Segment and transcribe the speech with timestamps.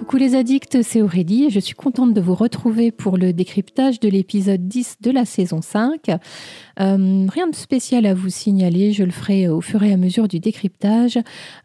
[0.00, 4.00] Coucou les addicts, c'est Aurélie et je suis contente de vous retrouver pour le décryptage
[4.00, 6.08] de l'épisode 10 de la saison 5.
[6.08, 10.26] Euh, rien de spécial à vous signaler, je le ferai au fur et à mesure
[10.26, 11.18] du décryptage.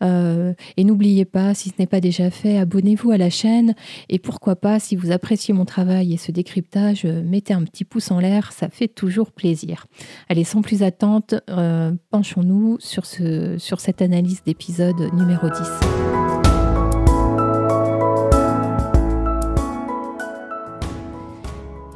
[0.03, 3.73] Euh, et n'oubliez pas, si ce n'est pas déjà fait, abonnez-vous à la chaîne
[4.09, 8.11] et pourquoi pas, si vous appréciez mon travail et ce décryptage, mettez un petit pouce
[8.11, 9.87] en l'air, ça fait toujours plaisir.
[10.27, 16.04] Allez, sans plus attente, euh, penchons-nous sur, ce, sur cette analyse d'épisode numéro 10.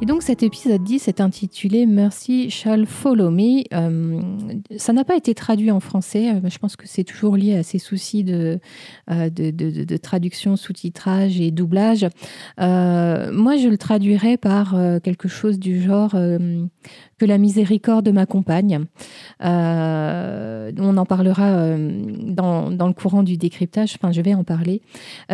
[0.02, 3.64] Et donc cet épisode 10 est intitulé Mercy Shall Follow Me.
[3.74, 4.22] Euh,
[4.78, 6.30] ça n'a pas été traduit en français.
[6.30, 8.60] Euh, je pense que c'est toujours lié à ces soucis de,
[9.10, 12.06] euh, traduction, sous-titrage et doublage.
[12.56, 18.86] moi, je le traduirais par quelque chose du genre que la miséricorde m'accompagne.
[19.40, 24.80] On en parlera dans, dans, le courant du décryptage, enfin je vais en parler.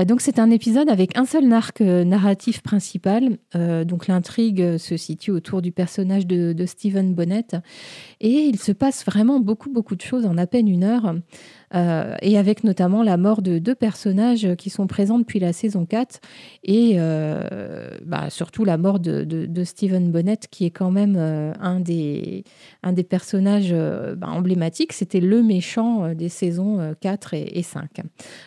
[0.06, 3.38] Donc c'est un épisode avec un seul arc narratif principal.
[3.54, 7.46] donc l'intrigue se situe autour du personnage de, de Stephen Bonnet
[8.20, 11.14] et il se passe vraiment beaucoup beaucoup de choses en à peine une heure.
[11.74, 15.84] Euh, et avec notamment la mort de deux personnages qui sont présents depuis la saison
[15.84, 16.20] 4,
[16.64, 21.80] et euh, bah, surtout la mort de, Stephen Bonnet, qui est quand même euh, un,
[21.80, 22.44] des,
[23.08, 23.74] personnages
[24.16, 24.92] bah, emblématiques.
[24.92, 28.02] C'était le méchant des saisons 4 et, et 5.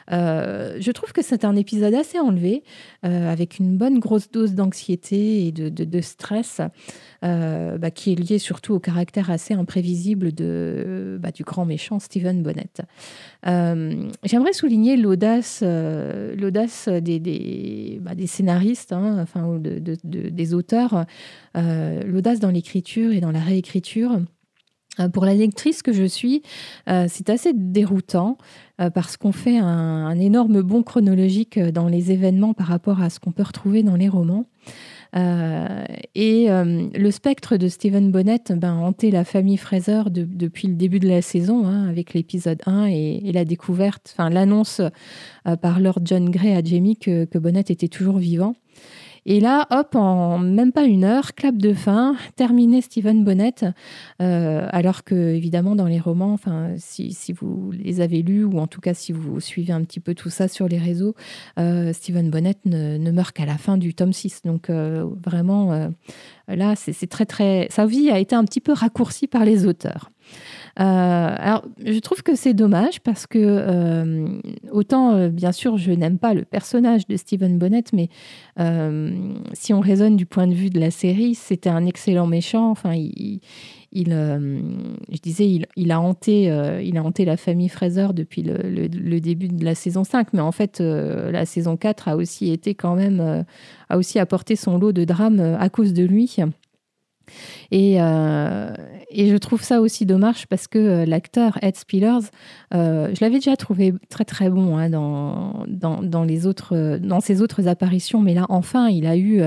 [0.10, 2.64] je trouve que c'est un épisode assez enlevé,
[3.04, 6.62] avec une bonne grosse dose d'anxiété et de, stress.
[7.22, 12.70] Bah, qui est lié surtout au caractère assez imprévisible du grand méchant Stephen Bonnet.
[13.48, 21.06] Euh, j'aimerais souligner l'audace, euh, l'audace des, bah, scénaristes, hein, enfin, de, des auteurs,
[21.56, 24.20] euh, l'audace dans l'écriture et dans la réécriture.
[25.14, 26.42] Pour la lectrice que je suis,
[26.86, 28.38] c'est assez déroutant
[28.94, 33.32] parce qu'on fait un, énorme bond chronologique dans les événements par rapport à ce qu'on
[33.32, 34.46] peut retrouver dans les romans.
[35.16, 40.76] Euh, et euh, le spectre de Stephen Bonnet ben, hantait la famille Fraser depuis le
[40.76, 44.82] début de la saison, hein, avec l'épisode 1 et, la découverte, enfin l'annonce
[45.48, 48.56] euh, par Lord John Gray à Jamie que, que Bonnet était toujours vivant.
[49.32, 53.54] Et là, hop, en même pas une heure, clap de fin, terminé Stephen Bonnet.
[54.24, 56.40] Euh, alors que, évidemment, dans les romans,
[56.78, 60.16] si, vous les avez lus, ou en tout cas si vous suivez un petit peu
[60.16, 61.14] tout ça sur les réseaux,
[61.60, 64.42] euh, Stephen Bonnet ne, ne meurt qu'à la fin du tome 6.
[64.46, 65.92] Donc, euh, vraiment,
[66.48, 67.68] là, c'est très, très.
[67.70, 70.10] Sa vie a été un petit peu raccourcie par les auteurs.
[70.80, 74.40] Euh, alors, je trouve que c'est dommage parce que euh,
[74.72, 78.10] autant, euh, bien sûr, je n'aime pas le personnage de Stephen Bonnet, mais
[79.54, 82.70] si on raisonne du point de vue de la série, c'était un excellent méchant.
[82.70, 83.40] Enfin, il,
[83.92, 86.44] il je disais, il, a hanté,
[86.84, 88.58] il a hanté la famille Fraser depuis le,
[88.88, 92.76] le, début de la saison 5, mais en fait, la saison 4 a aussi été
[92.76, 93.46] quand même,
[93.88, 96.36] a aussi apporté son lot de drames à cause de lui.
[97.72, 98.74] Et, euh,
[99.10, 102.30] et, je trouve ça aussi dommage parce que euh, l'acteur Ed Spillers,
[102.74, 107.20] euh, je l'avais déjà trouvé très très bon hein, dans, dans, dans, les autres, dans
[107.20, 109.42] ses autres apparitions, mais là enfin il a eu,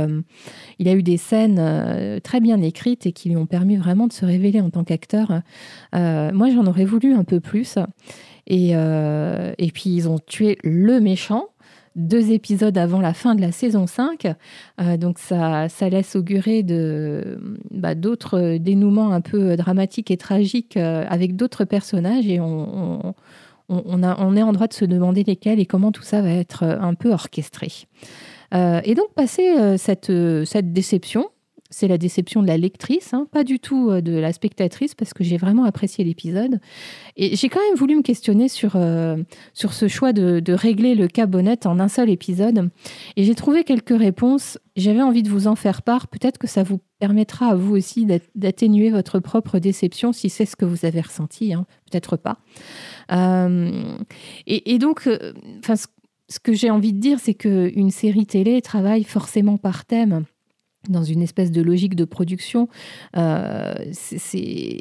[0.79, 4.13] il a eu des scènes très bien écrites et qui lui ont permis vraiment de
[4.13, 5.43] se révéler en tant qu'acteur.
[5.93, 7.79] moi j'en aurais voulu un peu plus.
[8.47, 11.47] Et, et puis ils ont tué le méchant
[11.97, 14.27] deux épisodes avant la fin de la saison 5.
[14.81, 17.39] Euh, donc ça, ça laisse augurer de,
[17.71, 23.15] bah, d'autres dénouements un peu dramatiques et tragiques euh, avec d'autres personnages et on,
[23.69, 26.95] on, est en droit de se demander lesquels et comment tout ça va être un
[26.95, 27.69] peu orchestré.
[28.55, 30.13] Euh, et donc, passer cette,
[30.45, 31.31] cette déception,
[31.73, 35.15] c'est la déception de la lectrice, hein, pas du tout euh, de la spectatrice, parce
[35.15, 36.61] que j'ai vraiment apprécié l'épisode.
[37.17, 39.17] Et j'ai quand même voulu me questionner sur, euh,
[39.55, 42.71] sur ce choix de, régler le cas Bonnette en un seul épisode.
[43.17, 44.59] Et j'ai trouvé quelques réponses.
[44.77, 46.09] J'avais envie de vous en faire part.
[46.09, 50.57] Peut-être que ça vous permettra à vous aussi d'atténuer votre propre déception si c'est ce
[50.57, 51.55] que vous avez ressenti.
[51.55, 51.65] Hein.
[51.91, 52.39] Peut-être pas.
[53.13, 53.71] Euh,
[54.47, 59.87] et, donc, ce que j'ai envie de dire, c'est qu'une série télé travaille forcément par
[59.87, 60.27] thème
[60.89, 62.69] dans une espèce de logique de production,
[63.17, 64.79] euh, c'est,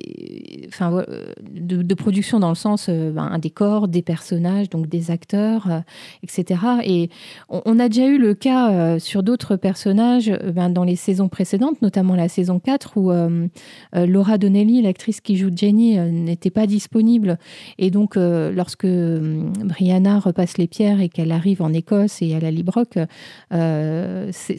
[1.52, 5.80] de, production dans le sens euh, ben, un décor, des personnages, donc des acteurs, euh,
[6.24, 6.60] etc.
[6.84, 7.10] Et
[7.50, 12.16] on, a déjà eu le cas sur d'autres personnages ben, dans les saisons précédentes, notamment
[12.16, 13.12] la saison 4, où
[13.94, 17.38] Laura Donnelly, l'actrice qui joue Jenny, n'était pas disponible.
[17.78, 22.52] Et donc, lorsque Brianna repasse les pierres et qu'elle arrive en Écosse et à la
[22.52, 22.98] Librock,
[24.32, 24.58] c'est,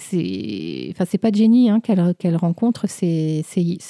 [0.90, 3.44] enfin, c'est pas Jenny hein, qu'elle rencontre, c'est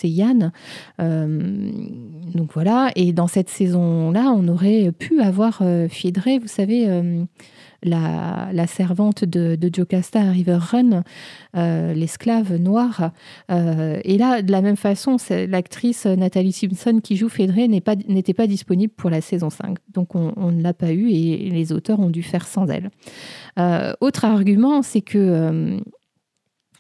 [0.05, 0.53] Yann.
[1.00, 1.71] Euh,
[2.35, 7.25] donc voilà, et dans cette saison-là, on aurait pu avoir euh, Fiedré, vous savez, euh,
[7.83, 11.03] la, servante de, de Jocasta à River Run,
[11.94, 13.11] l'esclave noire.
[13.50, 15.17] et là, de la même façon,
[15.49, 19.79] l'actrice Nathalie Simpson qui joue Fédré n'était pas, disponible pour la saison 5.
[19.93, 22.91] Donc on, on ne l'a pas eu et les auteurs ont dû faire sans elle.
[24.00, 25.81] autre argument, c'est que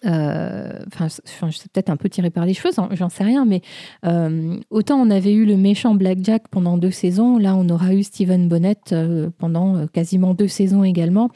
[0.04, 3.62] euh, enfin, je suis peut-être un peu tiré par les cheveux, j'en sais rien, mais
[4.04, 8.02] euh, autant on avait eu le méchant Blackjack pendant deux saisons, là on aura eu
[8.02, 11.30] Steven Bonnet euh, pendant quasiment deux saisons également.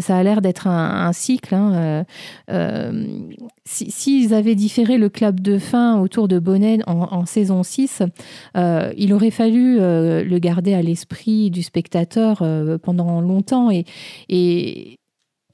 [0.00, 1.54] ça a l'air d'être un, cycle.
[1.54, 2.04] Hein,
[3.64, 8.02] s'ils si, avaient différé le clap de fin autour de Bonnet en, saison 6,
[8.54, 12.42] il aurait fallu le garder à l'esprit du spectateur
[12.82, 14.98] pendant longtemps et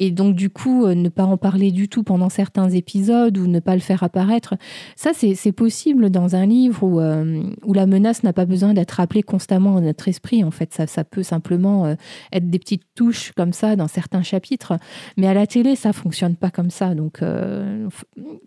[0.01, 3.47] et donc du coup euh, ne pas en parler du tout pendant certains épisodes ou
[3.47, 4.55] ne pas le faire apparaître.
[4.97, 8.93] Ça, c'est possible dans un livre où, euh, où la menace n'a pas besoin d'être
[8.93, 10.43] rappelée constamment dans notre esprit.
[10.43, 11.95] En fait, ça, ça peut simplement euh,
[12.33, 14.73] être des petites touches comme ça dans certains chapitres.
[15.19, 16.95] Mais à la télé, ça fonctionne pas comme ça.
[16.95, 17.21] Donc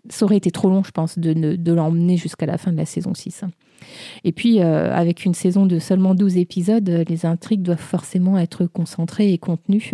[0.08, 2.86] ça aurait été trop long, je pense, de, de l'emmener jusqu'à la fin de la
[2.86, 3.44] saison 6.
[4.24, 9.32] Et puis, avec une saison de seulement 12 épisodes, les intrigues doivent forcément être concentrées
[9.32, 9.92] et contenues.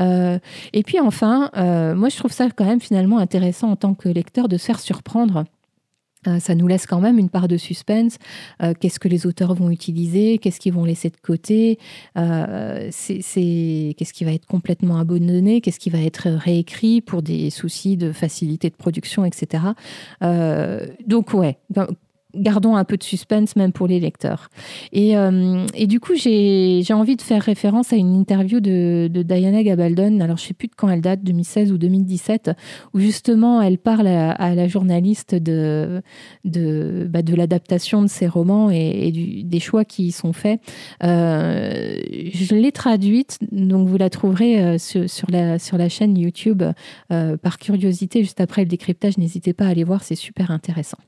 [0.00, 0.38] Euh,
[0.72, 4.08] et puis enfin, euh, moi je trouve ça quand même finalement intéressant en tant que
[4.08, 5.44] lecteur de se faire surprendre.
[6.28, 8.16] Euh, ça nous laisse quand même une part de suspense.
[8.78, 10.38] qu'est-ce que les auteurs vont utiliser?
[10.38, 11.80] Qu'est-ce qu'ils vont laisser de côté?
[12.14, 15.60] Qu'est-ce qui va être complètement abandonné?
[15.60, 19.64] Qu'est-ce qui va être réécrit pour des soucis de facilité de production, etc.
[20.20, 21.58] donc ouais,
[22.34, 24.48] gardons un peu de suspense même pour les lecteurs.
[24.92, 30.20] Et, euh, du coup, j'ai envie de faire référence à une interview de, Diana Gabaldon,
[30.20, 32.50] alors je sais plus de quand elle date, 2016 ou 2017,
[32.94, 36.02] où justement elle parle à, la journaliste de,
[36.44, 39.12] bah, de l'adaptation de ses romans et,
[39.44, 40.60] des choix qui y sont faits.
[41.02, 41.98] Euh,
[42.32, 46.62] je l'ai traduite, donc vous la trouverez euh, sur, la, sur la chaîne YouTube
[47.08, 50.98] par curiosité, juste après le décryptage, n'hésitez pas à aller voir, c'est super intéressant.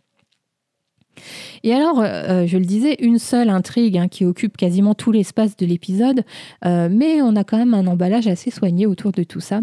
[1.63, 5.13] Et alors, euh, euh, je le disais, une seule intrigue hein, qui occupe quasiment tout
[5.13, 6.25] l'espace de l'épisode,
[6.65, 9.61] euh, mais on a quand même un emballage assez soigné autour de tout ça.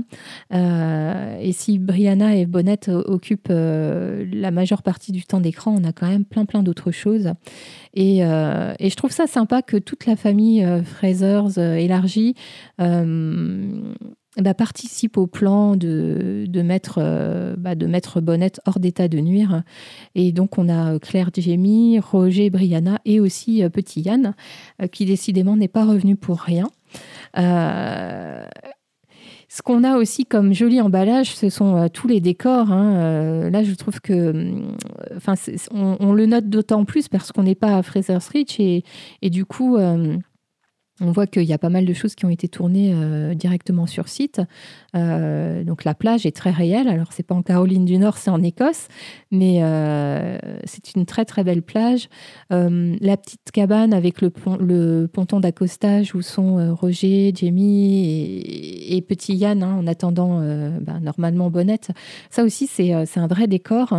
[0.51, 6.07] et si Brianna et Bonnet occupent la majeure partie du temps d'écran, on a quand
[6.07, 7.31] même plein plein d'autres choses.
[7.94, 12.36] Et, je trouve ça sympa que toute la famille Frasers élargie
[14.38, 19.19] bah, participe au plan de, de mettre, euh, bah, de mettre Bonnette hors d'état de
[19.19, 19.63] nuire.
[20.16, 24.33] Et donc, on a Claire Jamie, Roger, Brianna et aussi euh, Petit Yann,
[24.81, 26.69] euh, qui décidément n'est pas revenu pour rien.
[27.36, 28.48] ce
[29.62, 32.72] qu'on a aussi comme joli emballage, ce sont tous les décors.
[32.72, 33.50] Hein.
[33.50, 34.63] là, je trouve que,
[35.18, 35.34] enfin,
[35.72, 38.86] on, le note d'autant plus parce qu'on n'est pas à Fraser's Reach et,
[39.22, 39.77] et du coup,
[40.99, 43.88] on voit qu'il y a pas mal de choses qui ont été tournées euh, directement
[43.88, 44.41] sur site.
[44.95, 46.88] Euh, donc la plage est très réelle.
[46.88, 48.88] Alors c'est pas en Caroline du Nord, c'est en Écosse,
[49.31, 52.09] mais euh, c'est une très très belle plage.
[52.49, 54.29] la petite cabane avec le,
[55.07, 58.41] ponton d'accostage où sont Roger, Jamie
[58.89, 60.39] et, petit Yann hein, en attendant
[60.81, 61.91] bah, normalement Bonnette.
[62.29, 63.95] Ça aussi c'est un vrai décor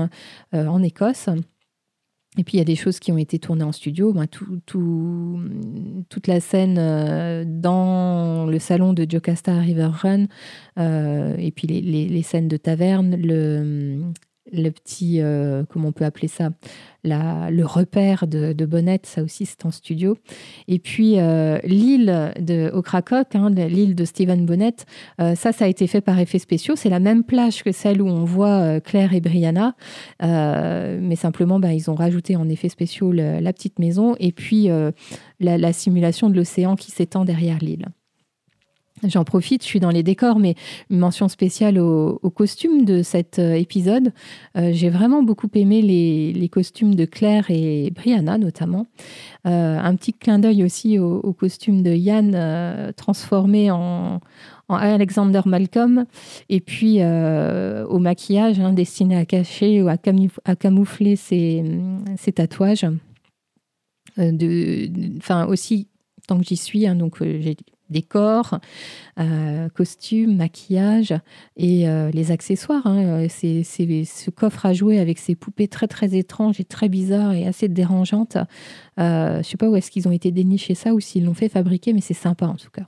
[0.53, 1.29] en Écosse.
[2.39, 4.13] Et puis il y a des choses qui ont été tournées en studio.
[4.13, 4.61] Ben, tout,
[6.09, 10.27] toute la scène euh, dans le salon de Jocasta River Run,
[10.79, 14.01] euh, et puis les, les, scènes de taverne, le,
[14.51, 16.51] le petit, euh, comment on peut appeler ça,
[17.05, 18.69] la, le repère de, de
[19.05, 20.17] ça aussi c'est en studio.
[20.67, 24.87] Et puis euh, l'île de Ocracoke, hein, l'île de Steven Bonnette,
[25.21, 26.75] euh, ça, ça a été fait par effets spéciaux.
[26.75, 29.75] C'est la même plage que celle où on voit Claire et Brianna,
[30.21, 34.69] mais simplement, bah, ils ont rajouté en effets spéciaux la petite maison et puis
[35.41, 37.87] la simulation de l'océan qui s'étend derrière l'île.
[39.05, 40.55] J'en profite, je suis dans les décors, mais
[40.89, 44.13] une mention spéciale aux au costumes de cet euh, épisode.
[44.57, 48.87] Euh, j'ai vraiment beaucoup aimé les, costumes de Claire et Brianna notamment.
[49.47, 54.21] Euh, un petit clin d'œil aussi au, costume de Yann transformé en,
[54.69, 56.07] Alexander Malcolm,
[56.49, 59.97] et puis au maquillage hein, destiné à cacher ou à,
[60.57, 61.65] camoufler ses,
[62.35, 62.87] tatouages.
[64.19, 65.89] Enfin aussi
[66.27, 67.57] tant que j'y suis, hein, donc j'ai
[67.93, 68.59] décors,
[69.21, 71.15] euh, costumes, maquillage
[71.57, 72.87] et euh, les accessoires.
[72.87, 73.27] Hein.
[73.29, 77.47] C'est, ce coffre à jouer avec ces poupées très très étranges et très bizarres et
[77.47, 78.37] assez dérangeantes.
[78.99, 81.35] Euh, je ne sais pas où est-ce qu'ils ont été dénichés ça ou s'ils l'ont
[81.35, 82.87] fait fabriquer, mais c'est sympa en tout cas.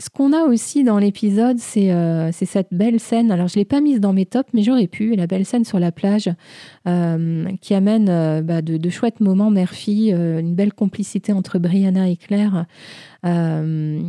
[0.00, 3.32] Ce qu'on a aussi dans l'épisode, c'est cette belle scène.
[3.32, 5.16] Alors, je ne l'ai pas mise dans mes tops, mais j'aurais pu.
[5.16, 6.30] La belle scène sur la plage
[6.84, 12.66] qui amène bah, de, chouettes moments mère-fille, une belle complicité entre Brianna et Claire.
[13.26, 14.00] Euh,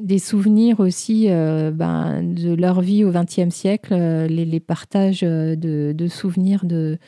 [0.00, 6.06] des souvenirs aussi euh, ben, de leur vie au XXe siècle, euh, les, partages de,
[6.08, 6.98] souvenirs de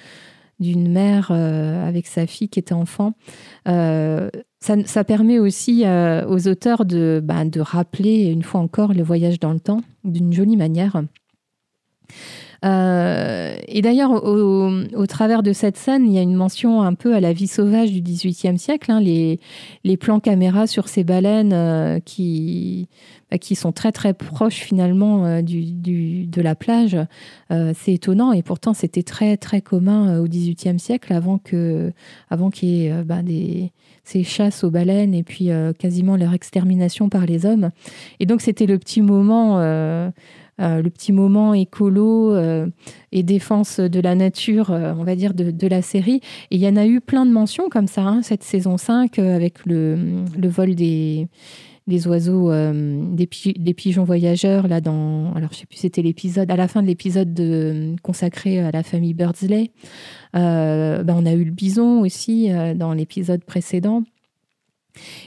[0.61, 3.15] d'une mère avec sa fille qui était enfant.
[3.65, 9.53] Ça, permet aussi aux auteurs de, ben, de rappeler une fois encore le voyage dans
[9.53, 11.03] le temps d'une jolie manière.
[12.65, 17.15] Euh, et d'ailleurs, au, travers de cette scène, il y a une mention un peu
[17.15, 19.39] à la vie sauvage du XVIIIe siècle, hein, les,
[19.97, 22.89] plans caméra sur ces baleines euh, qui,
[23.31, 26.97] bah, qui sont très très proches finalement euh, du, de la plage.
[27.51, 31.93] c'est étonnant et pourtant c'était très très commun au XVIIIe siècle avant que
[32.31, 33.21] avant qu'il y ait bah,
[34.05, 37.71] ces chasses aux baleines et puis quasiment leur extermination par les hommes.
[38.21, 39.59] Et donc c'était le petit moment
[40.61, 42.67] le petit moment écolo euh,
[43.13, 46.21] et défense de la nature, euh, on va dire, de, la série.
[46.51, 49.19] Et il y en a eu plein de mentions comme ça, hein, cette saison 5,
[49.19, 51.29] avec le, vol des,
[51.87, 55.33] des oiseaux, des, pigeons voyageurs, là, dans.
[55.35, 59.15] Alors, je sais plus, c'était l'épisode, à la fin de l'épisode consacré à la famille
[59.15, 59.71] Birdsley.
[60.35, 64.03] Ben, on a eu le bison aussi dans l'épisode précédent.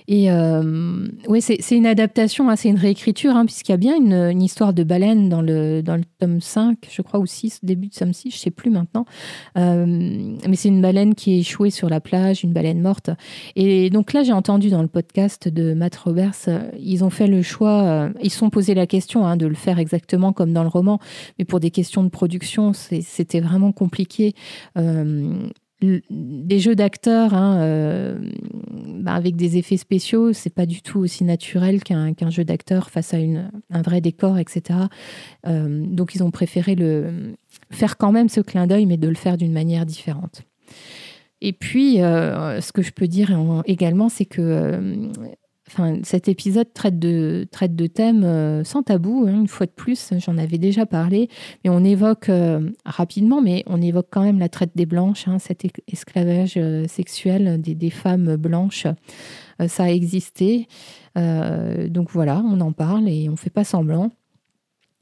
[0.08, 1.08] Et euh,
[1.39, 4.84] c'est une adaptation, hein, c'est une réécriture, hein, puisqu'il y a bien une, histoire de
[4.84, 5.82] baleine dans le,
[6.20, 9.06] tome 5, je crois, ou 6, début de tome 6, je ne sais plus maintenant.
[9.58, 13.10] Euh, mais c'est une baleine qui est échouée sur la plage, une baleine morte.
[13.56, 16.50] Et donc là, j'ai entendu dans le podcast de Matt Roberts,
[16.80, 19.56] ils ont fait le choix, euh, ils se sont posé la question hein, de le
[19.56, 21.00] faire exactement comme dans le roman,
[21.39, 24.34] mais pour des questions de production, c'était vraiment compliqué
[26.10, 28.18] des jeux d'acteurs hein, euh,
[29.02, 33.13] bah, avec des effets spéciaux, c'est pas du tout aussi naturel qu'un jeu d'acteur face
[33.13, 34.80] à un vrai décor, etc.
[35.48, 37.36] Euh, donc ils ont préféré le,
[37.72, 40.44] faire quand même ce clin d'œil, mais de le faire d'une manière différente.
[41.42, 43.36] Et puis, euh, ce que je peux dire
[43.66, 44.80] également, c'est que
[45.67, 49.72] Enfin, cet épisode traite de, traite de thèmes euh, sans tabou, hein, une fois de
[49.72, 51.29] plus, j'en avais déjà parlé,
[51.63, 55.39] mais on évoque euh, rapidement, mais on évoque quand même la traite des blanches, hein,
[55.39, 58.88] cet esclavage euh, sexuel des, des, femmes blanches.
[59.67, 60.67] ça a existé.
[61.15, 64.12] donc voilà, on en parle et on ne fait pas semblant.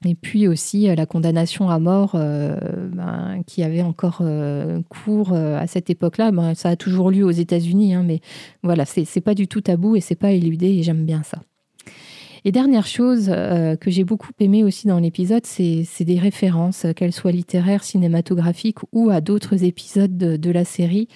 [0.05, 2.57] Et puis aussi euh, la condamnation à mort euh,
[2.91, 6.31] ben, qui avait encore euh, cours à cette époque-là.
[6.31, 8.19] Ben, ça a toujours lieu aux États-Unis, hein, mais
[8.63, 11.39] voilà, c'est pas du tout tabou et c'est pas éludé et j'aime bien ça.
[12.43, 17.31] Et dernière chose que j'ai beaucoup aimé aussi dans l'épisode, c'est des références, qu'elles soient
[17.31, 21.07] littéraires, cinématographiques ou à d'autres épisodes de, la série.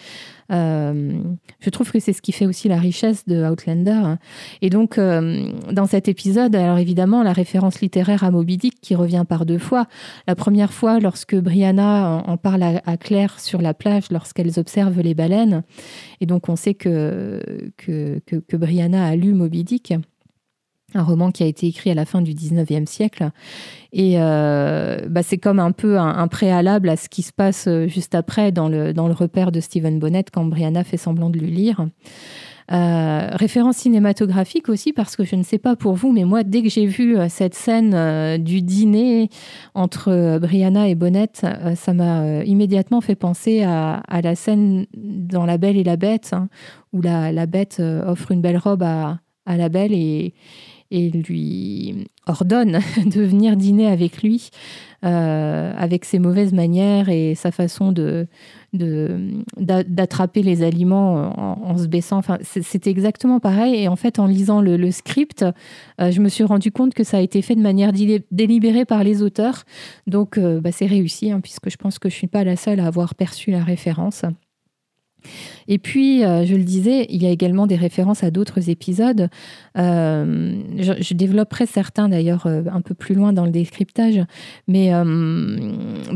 [0.52, 1.14] Euh,
[1.60, 4.16] je trouve que c'est ce qui fait aussi la richesse de Outlander.
[4.62, 8.96] Et donc, euh, dans cet épisode, alors évidemment, la référence littéraire à Moby Dick qui
[8.96, 9.88] revient par deux fois.
[10.28, 15.14] La première fois, lorsque Brianna en, parle à, Claire sur la plage, lorsqu'elles observent les
[15.14, 15.64] baleines.
[16.22, 17.42] Et donc, on sait que,
[17.78, 19.94] que, que, que Brianna a lu Moby Dick
[20.96, 23.30] un roman qui a été écrit à la fin du 19e siècle.
[23.92, 27.88] Et euh, bah, c'est comme un peu un, préalable à ce qui se passe euh,
[27.88, 31.48] juste après dans le, dans repère de Stephen Bonnet quand Brianna fait semblant de le
[31.48, 31.86] lire.
[32.72, 36.64] Euh, référence cinématographique aussi parce que je ne sais pas pour vous, mais moi, dès
[36.64, 39.30] que j'ai vu cette scène du dîner
[39.76, 41.30] entre Brianna et Bonnet,
[41.76, 46.50] ça m'a immédiatement fait penser à, la scène dans La Belle et la Bête, hein,
[46.92, 50.34] où la, la bête offre une belle robe à, à la Belle et,
[50.96, 54.50] et lui ordonne de venir dîner avec lui,
[55.04, 58.28] euh, avec ses mauvaises manières et sa façon de
[58.74, 61.32] d'attraper les aliments
[61.66, 62.18] en, se baissant.
[62.18, 63.76] Enfin, c'était exactement pareil.
[63.76, 65.46] Et en fait, en lisant le, script,
[66.02, 67.94] euh, je me suis rendu compte que ça a été fait de manière
[68.32, 69.64] délibérée par les auteurs.
[70.08, 72.82] Donc, euh, bah, c'est réussi, hein, puisque je pense que je suis pas la seule
[72.82, 74.26] à avoir perçu la référence.
[75.68, 79.30] Et puis, euh, je le disais, il y a également des références à d'autres épisodes.
[79.78, 84.22] Euh, je, développerai certains d'ailleurs euh, un peu plus loin dans le décryptage.
[84.68, 84.92] Mais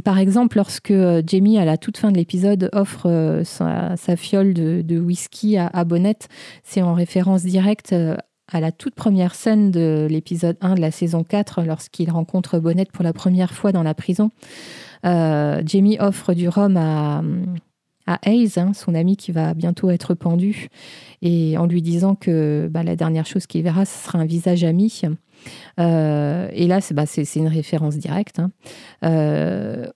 [0.04, 0.94] par exemple, lorsque
[1.26, 6.28] Jamie, à la toute fin de l'épisode, offre sa, fiole de, whisky à, à Bonnette,
[6.64, 7.96] c'est en référence directe
[8.52, 12.92] à la toute première scène de l'épisode 1 de la saison 4, lorsqu'il rencontre Bonnette
[12.92, 14.32] pour la première fois dans la prison.
[15.04, 17.22] Jamie offre du rhum à
[18.10, 20.70] à Hayes, hein, son ami qui va bientôt être pendu,
[21.22, 24.64] et en lui disant que bah, la dernière chose qu'il verra, ce sera un visage
[24.64, 25.02] ami.
[25.80, 28.40] Euh, et là, c'est bah, une référence directe.
[28.40, 28.52] Hein.
[29.06, 29.88] Euh,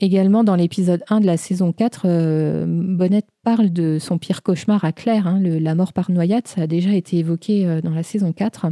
[0.00, 4.84] également, dans l'épisode 1 de la saison 4, euh, Bonnet parle de son pire cauchemar
[4.84, 6.48] à Claire, hein, la mort par noyade.
[6.48, 8.68] Ça a déjà été évoqué dans la saison 4.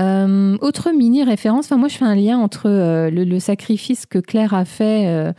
[0.00, 2.68] autre mini référence, enfin moi je fais un lien entre
[3.10, 5.32] le, sacrifice que Claire a fait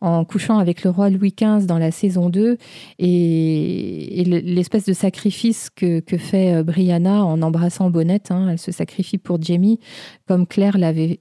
[0.00, 2.58] en couchant avec le roi Louis XV dans la saison 2
[2.98, 8.30] et, l'espèce de sacrifice que, fait Brianna en embrassant Bonnette.
[8.30, 8.48] Hein.
[8.50, 9.80] elle se sacrifie pour Jamie,
[10.26, 11.20] comme Claire l'avait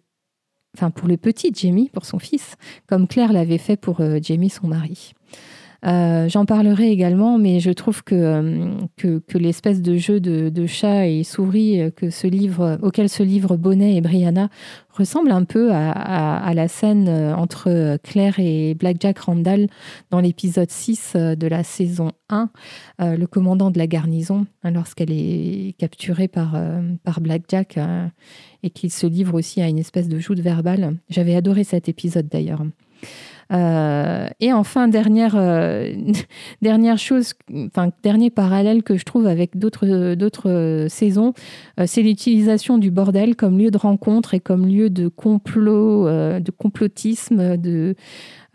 [0.75, 2.55] enfin pour le petit Jamie, pour son fils,
[2.87, 5.13] comme Claire l'avait fait pour euh, Jamie, son mari.
[5.85, 11.07] Euh, j'en parlerai également, mais je trouve que, euh, que, l'espèce de jeu de, chat
[11.07, 14.49] et souris ce livre, auquel se livrent Bonnet et Brianna
[14.89, 19.67] ressemble un peu à, la scène entre Claire et Black Jack Randall
[20.11, 22.49] dans l'épisode 6 de la saison 1,
[22.99, 26.55] le commandant de la garnison, hein, lorsqu'elle est capturée par,
[27.03, 27.79] par Jack
[28.61, 30.95] et qu'il se livre aussi à une espèce de joute verbale.
[31.09, 32.63] J'avais adoré cet épisode d'ailleurs.
[33.51, 35.93] Euh, et enfin, dernière, euh,
[36.61, 37.33] dernière chose,
[37.67, 41.33] enfin, dernier parallèle que je trouve avec d'autres, d'autres euh, saisons,
[41.85, 47.57] c'est l'utilisation du bordel comme lieu de rencontre et comme lieu de complot, de complotisme,
[47.57, 47.95] de,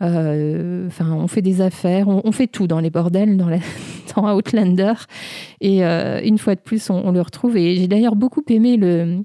[0.01, 3.59] enfin, on fait des affaires, on, fait tout dans les bordels, dans, la,
[4.35, 4.93] Outlander.
[5.61, 7.57] Et une fois de plus, on, le retrouve.
[7.57, 9.23] Et j'ai d'ailleurs beaucoup aimé le,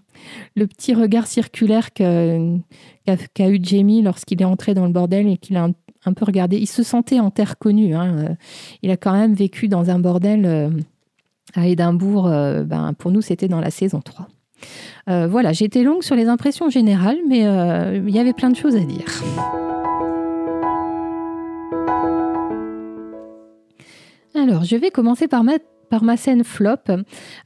[0.66, 5.68] petit regard circulaire qu'a eu Jamie lorsqu'il est entré dans le bordel et qu'il a
[6.06, 6.58] un, peu regardé.
[6.58, 7.94] Il se sentait en terre connue.
[7.94, 8.16] Hein.
[8.18, 8.28] Euh,
[8.82, 10.70] il a quand même vécu dans un bordel euh,
[11.54, 12.26] à Édimbourg.
[12.26, 14.28] Euh, ben, pour nous, c'était dans la saison 3.
[15.28, 18.80] voilà, été longue sur les impressions générales, mais il y avait plein de choses à
[18.80, 19.22] dire.
[24.36, 26.90] Alors, je vais commencer par ma scène flop.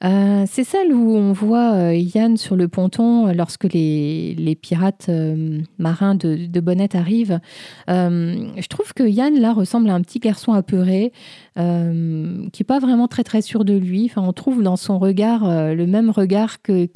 [0.04, 5.60] Euh, c'est celle où on voit euh, Yann sur le ponton lorsque les, pirates euh,
[5.76, 7.40] marins de, de, Bonnette arrivent.
[7.88, 11.12] je trouve que Yann, là, ressemble à un petit garçon apeuré
[11.56, 14.06] qui n'est pas vraiment très très sûr de lui.
[14.06, 16.86] Enfin, on trouve dans son regard le même regard que,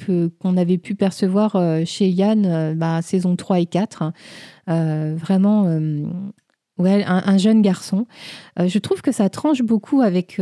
[0.41, 4.13] qu'on avait pu percevoir chez Yann bah, saison 3 et 4.
[4.69, 5.67] vraiment
[6.79, 8.07] Ouais, un, jeune garçon.
[8.59, 10.41] je trouve que ça tranche beaucoup avec,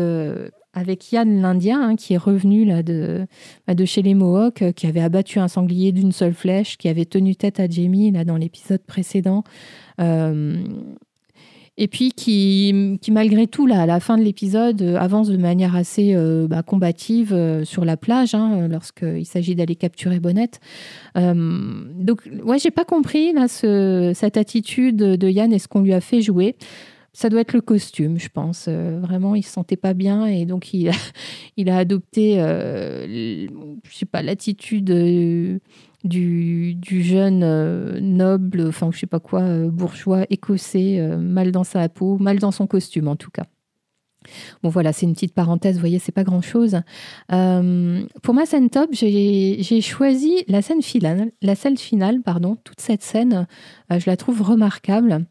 [0.73, 3.27] avec Yann l'Indien, hein, qui est revenu là, de,
[3.67, 6.89] bah, de chez les Mohawks, euh, qui avait abattu un sanglier d'une seule flèche, qui
[6.89, 9.43] avait tenu tête à Jamie là, dans l'épisode précédent.
[11.81, 15.29] Euh, et puis qui, qui, malgré tout, là, à la fin de l'épisode, euh, avance
[15.29, 16.15] de manière assez
[16.49, 20.61] bah, combative sur la plage, hein, lorsqu'il s'agit d'aller capturer Bonnette.
[21.17, 25.93] donc, ouais, j'ai pas compris là, ce, cette attitude de Yann et ce qu'on lui
[25.93, 26.57] a fait jouer.
[27.13, 28.67] Ça doit être le costume, je pense.
[28.69, 30.93] Euh, vraiment, il se sentait pas bien et donc il a,
[31.57, 33.47] il a adopté, euh,
[33.85, 35.59] je sais pas, l'attitude euh,
[36.05, 37.41] du, jeune
[38.01, 42.67] noble, enfin je sais pas quoi, bourgeois écossais, mal dans sa peau, mal dans son
[42.67, 43.45] costume en tout cas.
[44.63, 46.81] Bon voilà, c'est une petite parenthèse, vous voyez, c'est pas grand-chose.
[47.33, 52.81] Euh, pour ma scène top, j'ai choisi la scène finale, la scène finale, pardon, toute
[52.81, 53.47] cette scène,
[53.91, 55.25] euh, je la trouve remarquable.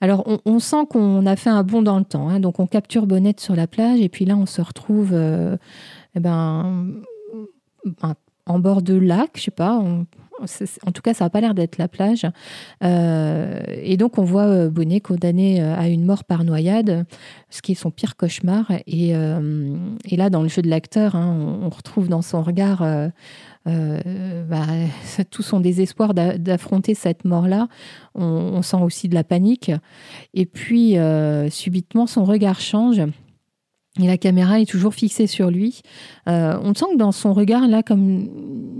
[0.00, 2.40] Alors on, sent qu'on a fait un bond dans le temps, hein.
[2.40, 5.56] donc on capture Bonnette sur la plage et puis là on se retrouve, euh,
[6.16, 6.88] eh ben,
[8.46, 9.82] en bord de lac, je sais pas,
[10.86, 12.26] en tout cas, ça n'a pas l'air d'être la plage.
[12.82, 17.06] Euh, et donc, on voit euh, Bonnet condamné euh, à une mort par noyade,
[17.50, 18.70] ce qui est son pire cauchemar.
[18.86, 22.84] Et, là, dans le jeu de l'acteur, hein, on, retrouve dans son regard
[23.64, 24.66] bah,
[25.30, 27.68] tout son désespoir d'affronter cette mort-là.
[28.14, 29.70] On, on, sent aussi de la panique.
[30.34, 30.96] Et puis,
[31.50, 33.02] subitement, son regard change.
[34.00, 35.82] Et la caméra est toujours fixée sur lui.
[36.26, 38.26] Euh, on sent que dans son regard, là, comme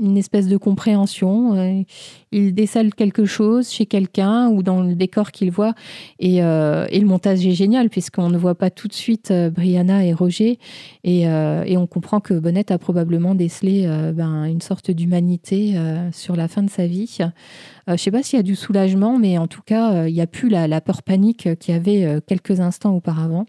[0.01, 1.83] une espèce de compréhension, euh,
[2.31, 5.75] il décèle quelque chose chez quelqu'un ou dans le décor qu'il voit.
[6.19, 10.15] Et, euh, le montage est génial, puisqu'on ne voit pas tout de suite Brianna et
[10.15, 10.59] Roger.
[11.05, 15.75] Et, et, on comprend que Bonnette a probablement décelé ben, une sorte d'humanité
[16.13, 17.19] sur la fin de sa vie.
[17.19, 20.21] je ne sais pas s'il y a du soulagement, mais en tout cas, il n'y
[20.21, 23.47] a plus la, la peur panique qu'il y avait quelques instants auparavant.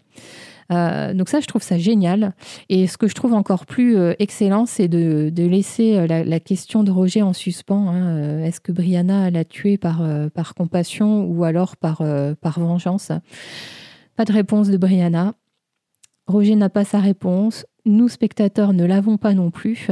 [0.72, 2.34] Euh, donc ça, je trouve ça génial.
[2.68, 6.82] Et ce que je trouve encore plus euh, excellent, c'est de, laisser euh, la, question
[6.84, 7.88] de Roger en suspens.
[7.88, 8.40] Hein.
[8.40, 10.02] Est-ce que Brianna l'a tué par,
[10.56, 12.02] compassion ou alors par,
[12.40, 13.12] par vengeance?
[14.16, 15.34] Pas de réponse de Brianna.
[16.26, 17.66] Roger n'a pas sa réponse.
[17.86, 19.88] Nous, spectateurs, ne l'avons pas non plus.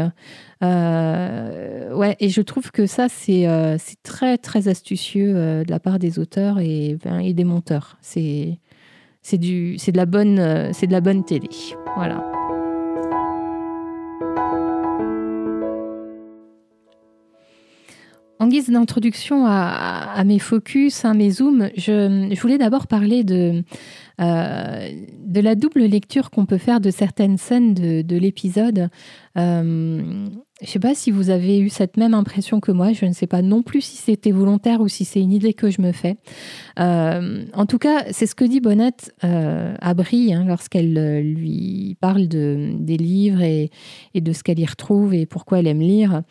[0.62, 3.46] ouais, et je trouve que ça, c'est
[4.02, 7.98] très, très astucieux de la part des auteurs et, ben, et des monteurs.
[8.00, 8.58] C'est
[9.22, 11.48] c'est du, c'est de la bonne, euh, c'est de la bonne télé.
[11.96, 12.22] Voilà.
[18.42, 23.62] En guise d'introduction à, mes focus, à mes zooms, je, voulais d'abord parler de,
[24.22, 28.88] de la double lecture qu'on peut faire de certaines scènes de, l'épisode.
[30.62, 32.92] Je ne sais pas si vous avez eu cette même impression que moi.
[32.92, 35.70] Je ne sais pas non plus si c'était volontaire ou si c'est une idée que
[35.70, 36.18] je me fais.
[36.78, 41.20] Euh, en tout cas, c'est ce que dit Bonnette euh, à Brie hein, lorsqu'elle euh,
[41.20, 43.72] lui parle de, des livres et,
[44.14, 46.22] de ce qu'elle y retrouve et pourquoi elle aime lire.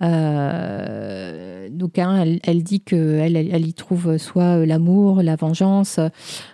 [0.00, 5.98] donc, hein, elle, dit qu'elle elle, y trouve soit l'amour, la vengeance.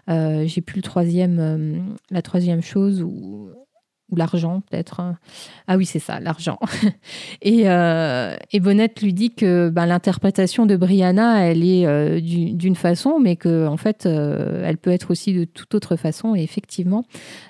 [0.08, 3.50] J'ai plus troisième, la troisième chose ou
[4.14, 5.00] l'argent peut-être.
[5.66, 6.58] Ah oui, c'est ça, l'argent.
[7.42, 12.76] et, euh, et, Bonnette lui dit que ben, l'interprétation de Brianna, elle est euh, d'une
[12.76, 16.34] façon, mais que en fait, euh, elle peut être aussi de toute autre façon.
[16.36, 17.04] Et effectivement,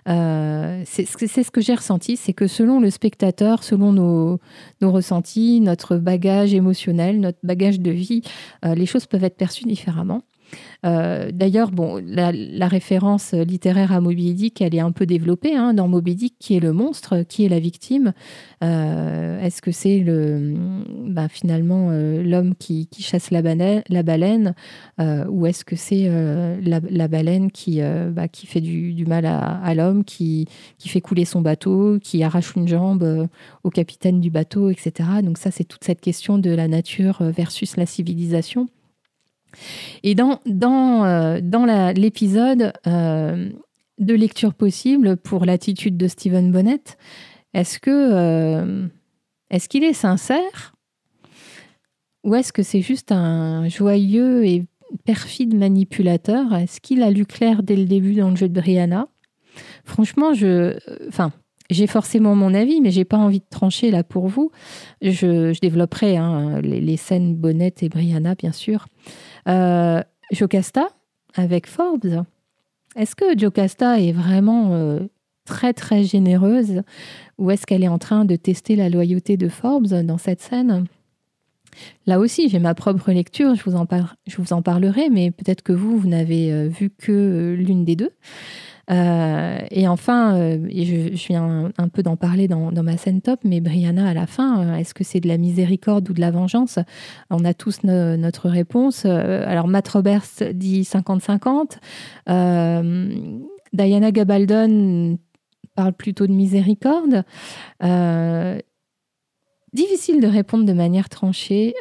[0.06, 4.40] c'est ce que j'ai ressenti, c'est que selon le spectateur, selon nos,
[4.82, 8.22] ressentis, notre bagage émotionnel, notre bagage de vie,
[8.64, 10.22] les choses peuvent être perçues différemment.
[10.84, 15.74] Euh, d'ailleurs, bon, la, référence littéraire à Moby Dick, elle est un peu développée hein,
[15.74, 16.34] dans Moby Dick.
[16.38, 18.12] Qui est le monstre Qui est la victime
[18.62, 20.54] euh, Est-ce que c'est le,
[21.06, 24.54] ben, finalement euh, l'homme qui, chasse la, baleine,
[25.28, 26.10] ou est-ce que c'est
[26.62, 30.46] la, baleine qui, bah, fait du, mal à, l'homme, qui,
[30.78, 33.28] qui fait couler son bateau, qui arrache une jambe
[33.64, 34.92] au capitaine du bateau, etc.
[35.22, 38.68] Donc ça, c'est toute cette question de la nature versus la civilisation.
[40.02, 43.50] Et dans, dans, euh, dans l'épisode euh,
[43.98, 46.82] de lecture possible pour l'attitude de Stephen Bonnet,
[47.54, 48.86] est-ce que euh,
[49.50, 50.74] est-ce qu'il est sincère
[52.24, 54.64] ou est-ce que c'est juste un joyeux et
[55.04, 56.52] perfide manipulateur?
[56.54, 59.06] Est-ce qu'il a lu clair dès le début dans le jeu de Brianna?
[59.84, 60.76] Franchement, je,
[61.08, 61.32] enfin,
[61.70, 64.50] j'ai forcément mon avis, mais j'ai pas envie de trancher là pour vous.
[65.02, 68.86] Je, développerai hein, les, scènes Bonnet et Brianna, bien sûr.
[69.48, 70.88] Euh, Jocasta
[71.34, 72.24] avec Forbes.
[72.96, 75.00] Est-ce que Jocasta est vraiment euh,
[75.44, 76.82] très très généreuse
[77.38, 80.86] ou est-ce qu'elle est en train de tester la loyauté de Forbes dans cette scène?
[82.06, 83.86] Là aussi, j'ai ma propre lecture, je vous en,
[84.26, 87.96] je vous en parlerai, mais peut-être que vous, vous n'avez euh, vu que l'une des
[87.96, 88.10] deux.
[88.90, 93.60] Euh, et enfin, euh, je, viens un, peu d'en parler dans, ma scène top, mais
[93.60, 96.78] Brianna, à la fin, euh, est-ce que c'est de la miséricorde ou de la vengeance?
[97.30, 99.04] On a tous notre réponse.
[99.04, 101.78] alors, Matt Roberts dit 50-50.
[103.72, 105.18] Diana Gabaldon
[105.74, 107.24] parle plutôt de miséricorde.
[109.72, 111.74] difficile de répondre de manière tranchée.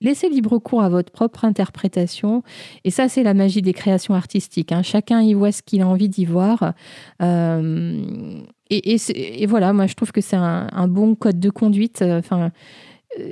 [0.00, 2.42] Laissez libre cours à votre propre interprétation.
[2.84, 4.72] Et ça, c'est la magie des créations artistiques.
[4.72, 4.82] Hein.
[4.82, 6.74] Chacun y voit ce qu'il a envie d'y voir.
[7.22, 12.02] Euh, et, voilà, moi, je trouve que c'est un, bon code de conduite.
[12.02, 12.50] Enfin,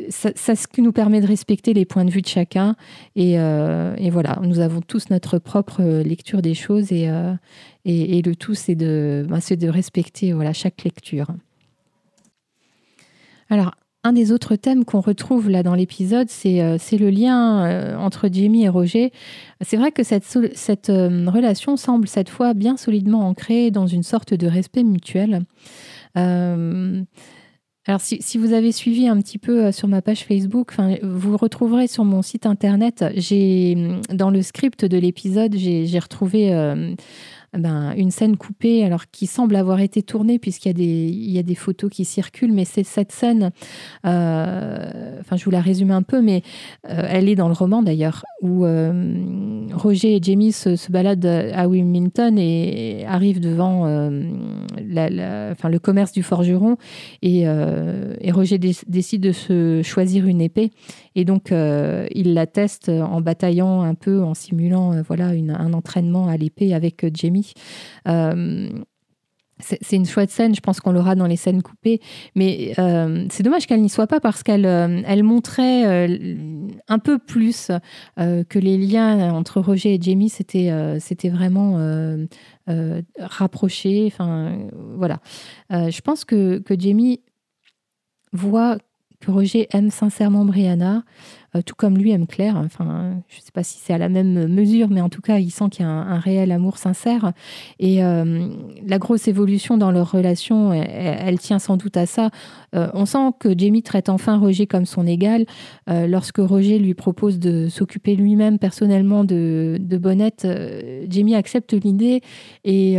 [0.09, 2.77] ça, ça, ce qui nous permet de respecter les points de vue de chacun.
[3.17, 6.93] Et, euh, voilà, nous avons tous notre propre lecture des choses.
[6.93, 7.35] Et, euh,
[7.85, 11.27] le tout, c'est de, ben, de respecter voilà, chaque lecture.
[13.51, 17.97] Alors, un des autres thèmes qu'on retrouve là dans l'épisode, c'est euh, le lien euh,
[17.97, 19.13] entre Jamie et Roger.
[19.61, 24.35] C'est vrai que cette, euh, relation semble cette fois bien solidement ancrée dans une sorte
[24.35, 25.45] de respect mutuel.
[26.15, 32.05] alors, si, vous avez suivi un petit peu sur ma page Facebook, vous retrouverez sur
[32.05, 33.05] mon site internet,
[34.11, 36.53] dans le script de l'épisode, j'ai retrouvé
[37.59, 40.69] ben, une scène coupée, alors qui semble avoir été tournée puisqu'il
[41.31, 43.51] y a des, photos qui circulent, mais c'est cette scène,
[44.07, 46.43] euh, enfin je vous la résume un peu, mais
[46.89, 51.69] euh, elle est dans le roman d'ailleurs, où euh, Roger et Jamie se, baladent à
[51.69, 56.79] Wilmington et, arrivent devant le commerce du forgeron
[57.21, 60.71] et, et Roger décide de se choisir une épée.
[61.15, 66.37] Et donc il la teste en bataillant un peu, en simulant voilà un entraînement à
[66.39, 67.42] l'épée avec Jamie
[68.09, 68.69] euh,
[69.61, 72.01] c'est une chouette scène, je pense qu'on l'aura dans les scènes coupées,
[72.35, 75.85] mais euh, c'est dommage qu'elle n'y soit pas parce qu'elle euh, elle montrait
[76.89, 77.71] un peu plus
[78.17, 81.79] que les liens entre Roger et Jamie, c'était c'était vraiment
[83.21, 84.05] rapproché.
[84.07, 85.21] Enfin, voilà.
[85.71, 87.21] je pense que, que Jamie
[88.33, 88.79] voit
[89.23, 91.05] que Roger aime sincèrement Brianna,
[91.61, 92.57] tout comme lui aime Claire.
[92.57, 95.39] Enfin, je ne sais pas si c'est à la même mesure, mais en tout cas,
[95.39, 97.33] il sent qu'il y a un, réel amour sincère.
[97.79, 98.49] Et euh,
[98.87, 102.31] la grosse évolution dans leur relation, elle, tient sans doute à ça.
[102.75, 105.45] Euh, on sent que Jamie traite enfin Roger comme son égal.
[105.89, 110.47] lorsque Roger lui propose de s'occuper lui-même personnellement de, de Bonnette,
[111.09, 112.23] Jamie accepte l'idée
[112.65, 112.97] et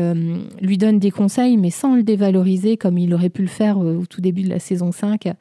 [0.62, 4.06] lui donne des conseils, mais sans le dévaloriser comme il aurait pu le faire au
[4.06, 5.34] tout début de la saison 5.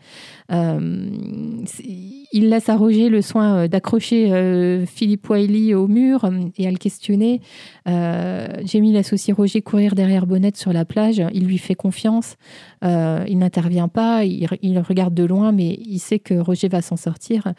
[2.32, 7.40] Il laisse à Roger le soin d'accrocher Philippe Wiley au mur et à le questionner.
[7.86, 11.22] Jamie laisse aussi Roger courir derrière Bonnette sur la plage.
[11.32, 12.36] Il lui fait confiance.
[12.82, 14.24] il n'intervient pas.
[14.24, 17.52] Il, regarde de loin, mais il sait que Roger va s'en sortir.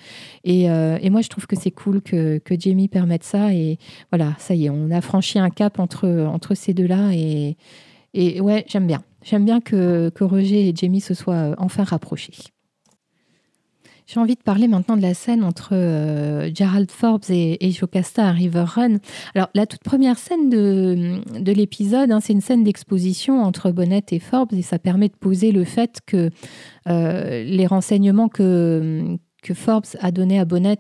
[0.44, 0.68] Et,
[1.10, 3.54] moi, je trouve que c'est cool que, que Jamie permette ça.
[3.54, 3.78] Et
[4.12, 7.12] voilà, ça y est, on a franchi un cap entre, entre ces deux-là.
[7.14, 7.58] Et,
[8.14, 9.04] et ouais, j'aime bien.
[9.24, 12.34] J'aime bien que, que, Roger et Jamie se soient euh, enfin rapprochés.
[14.06, 18.28] J'ai envie de parler maintenant de la scène entre euh, Gerald Forbes et, et Jocasta
[18.28, 18.98] à River Run.
[19.36, 24.04] Alors, la toute première scène de, de l'épisode, hein, c'est une scène d'exposition entre Bonnet
[24.12, 26.30] et Forbes et ça permet de poser le fait que
[26.90, 30.80] euh, les renseignements que, que Forbes a donné à Bonnet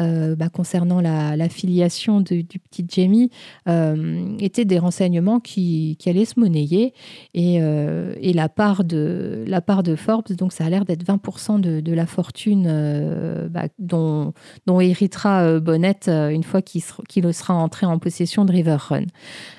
[0.00, 3.30] euh, bah, concernant la, filiation du petit Jamie
[3.68, 6.94] euh, étaient des renseignements qui, allaient se monnayer
[7.34, 11.04] et, euh, et, la, part de, la part de Forbes, donc ça a l'air d'être
[11.04, 14.32] 20% de, la fortune bah, dont,
[14.66, 19.06] dont héritera Bonnet une fois qu'il sera entré en possession de River Run.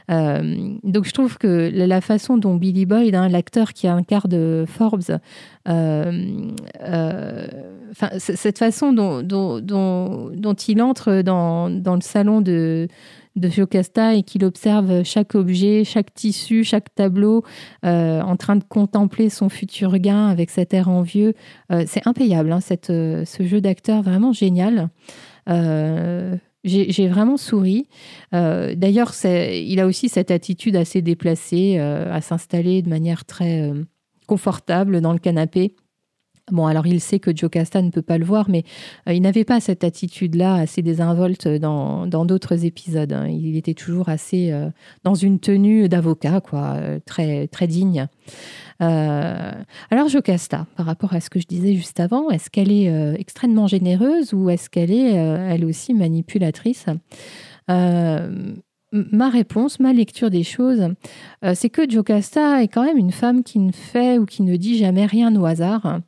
[0.09, 5.19] Donc je trouve que la façon dont Billy Boyd, hein, l'acteur qui incarne Forbes,
[8.17, 9.21] cette façon dont,
[10.67, 12.87] il entre dans, le salon de,
[13.37, 17.43] de Jocasta et qu'il observe chaque objet, chaque tissu, chaque tableau,
[17.85, 21.33] euh, en train de contempler son futur gain avec cet air envieux.
[21.71, 24.89] Euh, c'est impayable, hein, euh, ce jeu d'acteur vraiment génial.
[26.67, 27.87] J'ai vraiment souri.
[28.31, 33.71] D'ailleurs, il a aussi cette attitude assez déplacée à s'installer de manière très
[34.27, 35.75] confortable dans le canapé
[36.49, 38.63] Bon, alors il sait que Jocasta ne peut pas le voir, mais
[39.09, 43.11] euh, il n'avait pas cette attitude-là assez désinvolte dans d'autres épisodes.
[43.11, 43.27] Hein.
[43.27, 44.69] Il était toujours assez euh,
[45.03, 48.07] dans une tenue d'avocat, quoi, euh, très, très digne.
[48.79, 53.67] alors Jocasta, par rapport à ce que je disais juste avant, est-ce qu'elle est extrêmement
[53.67, 56.85] généreuse ou est-ce qu'elle est elle aussi manipulatrice?
[58.93, 60.93] Ma réponse, ma lecture des choses,
[61.55, 64.77] c'est que Jocasta est quand même une femme qui ne fait ou qui ne dit
[64.77, 65.99] jamais rien au hasard.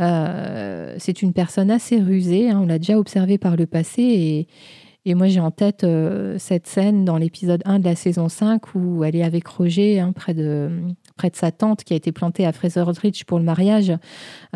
[0.00, 4.48] Euh, c'est une personne assez rusée, hein, on l'a déjà observé par le passé.
[5.06, 8.74] Et, moi, j'ai en tête euh, cette scène dans l'épisode 1 de la saison 5
[8.74, 10.70] où elle est avec Roger hein, près, de,
[11.18, 13.92] près de sa tante qui a été plantée à Fraser-Ridge pour le mariage,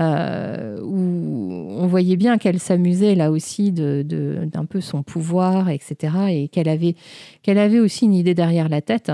[0.00, 6.14] euh, où on voyait bien qu'elle s'amusait là aussi d'un peu son pouvoir, etc.
[6.30, 6.68] Et qu'elle
[7.58, 9.12] avait aussi une idée derrière la tête.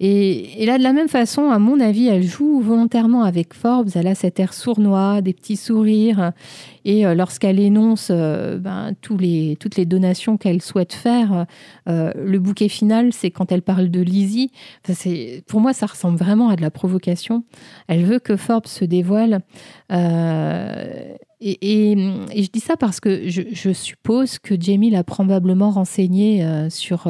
[0.00, 3.90] Et, là, de la même façon, à mon avis, elle joue volontairement avec Forbes.
[3.94, 6.32] Elle a cet air sournois, des petits sourires.
[6.84, 11.46] Et euh, lorsqu'elle énonce euh, ben, toutes les donations qu'elle souhaite faire,
[11.88, 14.50] euh, le bouquet final, c'est quand elle parle de Lizzie.
[15.46, 17.44] pour moi, ça ressemble vraiment à de la provocation.
[17.88, 19.40] Elle veut que Forbes se dévoile.
[21.40, 21.94] Et,
[22.34, 27.06] je dis ça parce que je, suppose que Jamie l'a probablement renseigné sur,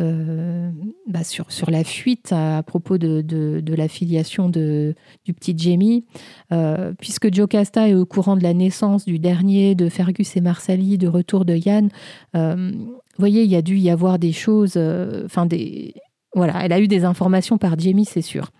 [0.00, 0.70] euh,
[1.06, 6.06] bah, sur, sur la fuite à, propos de, de, de, du petit Jamie,
[6.50, 10.96] euh, puisque Jocasta est au courant de la naissance du dernier, de Fergus et Marsali,
[10.96, 11.90] de retour de Yann.
[12.34, 14.78] Euh, vous voyez, il y a dû y avoir des choses,
[15.26, 15.94] enfin des,
[16.34, 18.50] voilà, elle a eu des informations par Jamie, c'est sûr.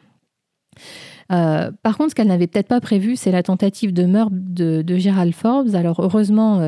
[1.28, 4.96] par contre, ce qu'elle n'avait peut-être pas prévu, c'est la tentative de meurtre de, de
[4.96, 5.74] Gerald Forbes.
[5.74, 6.60] Alors, heureusement,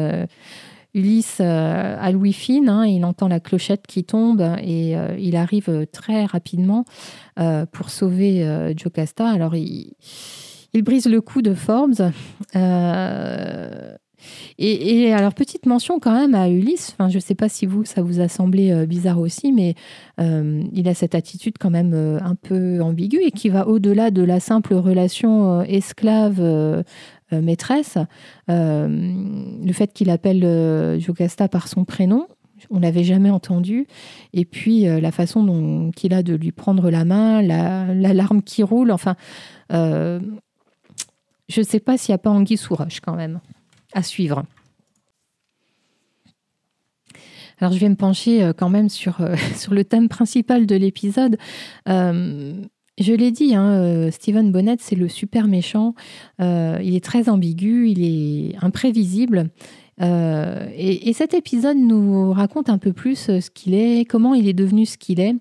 [0.94, 5.37] Ulysse euh, a Louis Fine, hein, il entend la clochette qui tombe et euh, il
[5.37, 6.85] arrive très rapidement
[7.40, 9.28] euh, pour sauver Jocasta.
[9.28, 9.92] Alors il,
[10.83, 12.12] brise le cou de Forbes.
[14.57, 16.96] Et, alors, petite mention quand même à Ulysse.
[16.98, 19.74] Je ne sais pas si vous, ça vous a semblé bizarre aussi, mais
[20.18, 24.40] il a cette attitude quand même un peu ambiguë et qui va au-delà de la
[24.40, 26.83] simple relation esclave euh,
[27.32, 27.98] maîtresse.
[28.50, 32.28] Euh, le fait qu'il appelle euh, Jocasta par son prénom,
[32.70, 33.87] on l'avait jamais entendu.
[34.32, 38.90] Et puis la façon dont qu'il a de lui prendre la main, l'alarme qui roule.
[38.90, 39.16] Enfin,
[39.70, 40.20] je
[41.58, 43.40] ne sais pas s'il n'y a pas Anguille sous roche quand même
[43.92, 44.44] à suivre.
[47.60, 51.37] Alors je vais me pencher quand même sur le thème principal de l'épisode.
[52.98, 55.94] Je l'ai dit, hein, euh, Steven Bonnet, c'est le super méchant.
[56.40, 59.50] Euh, il est très ambigu, il est imprévisible.
[60.02, 64.54] Euh, et, cet épisode nous raconte un peu plus ce qu'il est, comment il est
[64.54, 65.37] devenu ce qu'il est.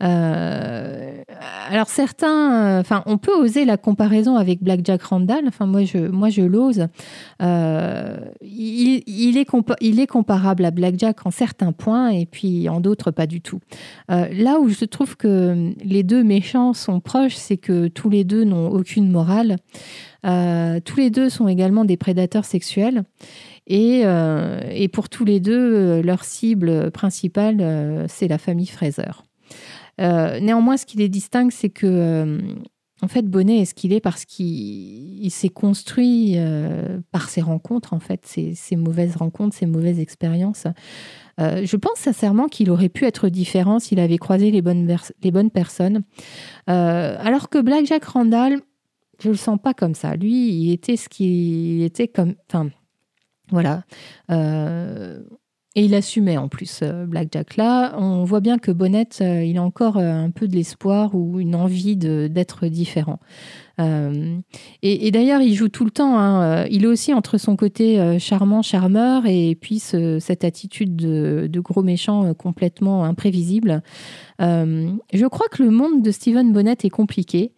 [0.00, 5.44] alors certains, enfin, on peut oser la comparaison avec Black Jack Randall.
[5.48, 6.88] Enfin, moi, je, moi, je l'ose.
[7.40, 9.48] Il, il, est
[9.80, 13.40] il est comparable à Black Jack en certains points, et puis en d'autres pas du
[13.40, 13.60] tout.
[14.08, 18.44] là où je trouve que les deux méchants sont proches, c'est que tous les deux
[18.44, 19.56] n'ont aucune morale.
[20.22, 23.02] tous les deux sont également des prédateurs sexuels.
[23.66, 29.24] Et, et pour tous les deux, leur cible principale, c'est la famille Fraser.
[29.98, 32.40] néanmoins, ce qui les distingue, c'est que
[33.02, 37.92] en fait, Bonnet est ce qu'il est parce qu'il s'est construit euh, par ses rencontres,
[37.92, 40.66] en fait, ses, mauvaises rencontres, ses mauvaises expériences.
[41.38, 45.30] Euh, je pense sincèrement qu'il aurait pu être différent s'il avait croisé les bonnes, les
[45.30, 46.04] bonnes personnes.
[46.70, 48.60] Euh, alors que Black Jack Randall,
[49.20, 50.16] je le sens pas comme ça.
[50.16, 52.34] Lui, il était ce qu'il était comme.
[52.48, 52.70] Enfin,
[53.50, 53.84] voilà.
[55.76, 57.94] Et il assumait en plus euh, Blackjack là.
[57.98, 61.38] On voit bien que Bonnet, euh, il a encore euh, un peu de l'espoir ou
[61.38, 63.20] une envie d'être différent.
[63.78, 66.18] et, d'ailleurs, il joue tout le temps.
[66.18, 66.64] Hein.
[66.70, 72.32] Il est aussi entre son côté charmant, charmeur, et puis cette attitude de, gros méchant
[72.32, 73.82] complètement imprévisible.
[74.40, 77.52] je crois que le monde de Steven Bonnet est compliqué.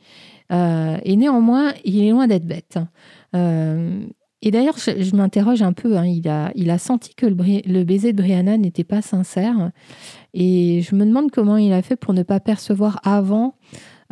[0.50, 2.80] et néanmoins, il est loin d'être bête.
[4.42, 5.96] Et d'ailleurs, je, m'interroge un peu.
[5.96, 6.06] Hein.
[6.06, 9.72] il, a, il a senti que le, baiser de Brianna n'était pas sincère.
[10.32, 13.54] Et je me demande comment il a fait pour ne pas percevoir avant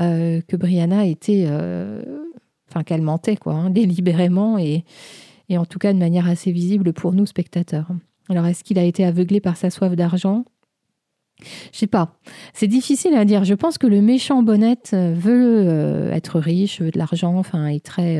[0.00, 1.44] euh, que Brianna était.
[1.46, 2.02] Euh,
[2.68, 4.84] enfin, qu'elle mentait, quoi, hein, délibérément et,
[5.48, 7.88] et en tout cas de manière assez visible pour nous, spectateurs.
[8.28, 10.44] Alors, est-ce qu'il a été aveuglé par sa soif d'argent?
[11.72, 12.18] Je sais pas.
[12.54, 13.44] C'est difficile à dire.
[13.44, 17.84] Je pense que le méchant Bonnette veut euh, être riche, veut de l'argent, enfin, est
[17.84, 18.18] très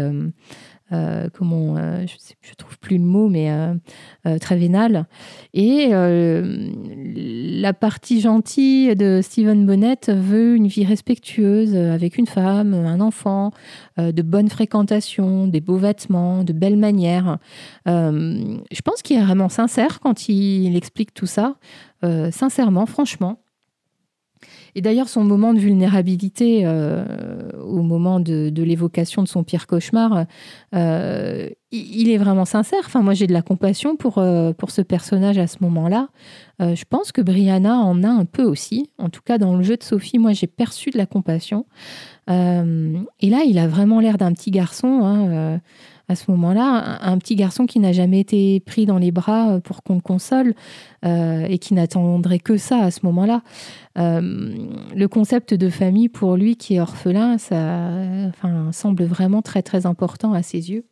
[0.91, 5.07] comment, euh, je ne trouve plus le mot, mais euh, très vénal.
[5.55, 13.01] Et la partie gentille de Stephen Bonnet veut une vie respectueuse avec une femme, un
[13.01, 13.51] enfant,
[13.99, 17.39] de bonnes fréquentations, des beaux vêtements, de belles manières.
[17.87, 21.57] je pense qu'il est vraiment sincère quand il explique tout ça.
[22.31, 23.39] sincèrement, franchement.
[24.77, 27.03] Et d'ailleurs, son moment de vulnérabilité euh,
[27.65, 30.27] au moment de, l'évocation de son pire cauchemar,
[30.75, 32.81] euh, il est vraiment sincère.
[32.85, 36.09] Enfin, moi, j'ai de la compassion pour, euh, pour ce personnage à ce moment-là.
[36.61, 38.91] je pense que Brianna en a un peu aussi.
[38.99, 41.65] En tout cas, dans le jeu de Sophie, moi, j'ai perçu de la compassion.
[42.29, 42.33] et
[43.31, 45.01] là, il a vraiment l'air d'un petit garçon.
[45.03, 45.61] Hein,
[46.09, 49.61] à ce moment-là, un, petit garçon qui n'a jamais été pris dans les bras euh,
[49.61, 50.55] pour qu'on le console
[51.05, 53.43] euh, et qui n'attendrait que ça à ce moment-là.
[53.99, 54.55] Euh,
[54.95, 57.91] le concept de famille pour lui qui est orphelin, ça
[58.29, 60.85] enfin, semble vraiment très très important à ses yeux.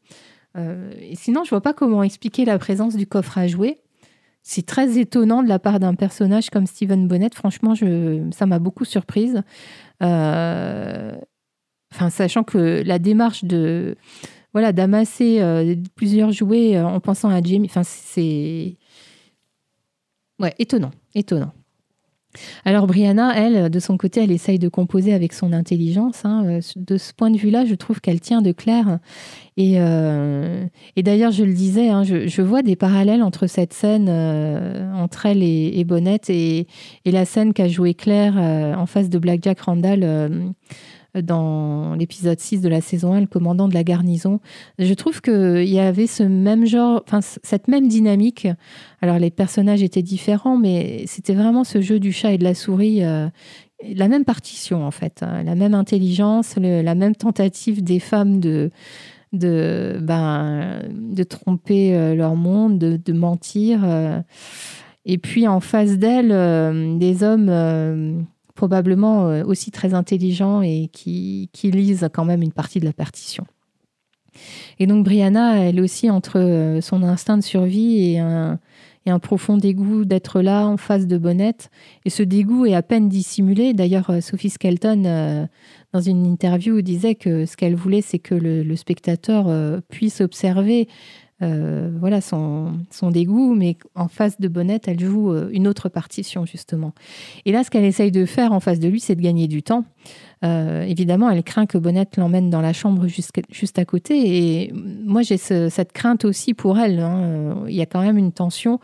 [1.15, 3.81] sinon, je vois pas comment expliquer la présence du coffre à jouer.
[4.43, 7.31] C'est très étonnant de la part d'un personnage comme Steven Bonnet.
[7.35, 9.43] Franchement, je, ça m'a beaucoup surprise.
[10.01, 11.17] enfin,
[12.11, 13.97] sachant que la démarche de,
[14.55, 17.41] voilà, d'amasser euh, plusieurs jouets euh, en pensant à.
[17.65, 18.77] Enfin, c'est
[20.41, 21.53] ouais, étonnant, étonnant.
[22.65, 26.25] Alors Brianna, elle, de son côté, elle essaye de composer avec son intelligence.
[26.25, 26.45] Hein.
[26.47, 29.01] Euh, de ce point de vue-là, je trouve qu'elle tient de clair.
[29.57, 29.75] Et,
[31.03, 35.79] d'ailleurs, je le disais, hein, je, vois des parallèles entre cette scène, entre elle et,
[35.79, 36.67] et Bonnette, et,
[37.05, 40.55] la scène qu'a joué Claire en face de Black Jack Randall
[41.23, 44.41] dans l'épisode 6 de la saison 1, le commandant de la garnison.
[44.79, 48.49] Je trouve qu'il y avait ce même genre, enfin, cette même dynamique.
[49.01, 52.55] Alors, les personnages étaient différents, mais c'était vraiment ce jeu du chat et de la
[52.55, 53.29] souris, euh,
[53.95, 55.43] la même partition, en fait, hein.
[55.45, 58.71] la même intelligence, la même tentative des femmes de.
[59.33, 63.81] De, ben, de tromper euh, leur monde, de, mentir.
[63.83, 64.21] Euh.
[65.05, 66.29] et puis en face d'elle,
[67.01, 71.71] des hommes probablement euh, aussi très intelligents et qui, qui
[72.13, 73.45] quand même une partie de la partition.
[74.79, 78.59] Et donc Brianna, elle aussi entre euh, son instinct de survie et un,
[79.21, 81.71] profond dégoût d'être là en face de Bonnette.
[82.05, 83.75] Et ce dégoût est à peine dissimulé.
[83.75, 85.49] D'ailleurs, euh, Sophie Skelton,
[85.93, 89.47] dans une interview, disait que ce qu'elle voulait, c'est que le spectateur
[89.89, 90.89] puisse observer
[91.43, 95.89] euh, voilà son, son, dégoût, mais en face de Bonnette, elle joue euh, une autre
[95.89, 96.93] partition, justement.
[97.45, 99.65] Et là, ce qu'elle essaye de faire en face de lui, c'est de gagner du
[99.65, 99.85] temps.
[100.45, 104.63] Euh, évidemment, elle craint que Bonnette l'emmène dans la chambre juste à côté.
[104.63, 107.01] Et moi, j'ai cette crainte aussi pour elle.
[107.01, 107.65] Hein.
[107.67, 108.79] Il y a quand même une tension